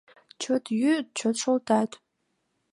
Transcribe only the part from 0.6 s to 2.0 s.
йӱыт, чот шолтат.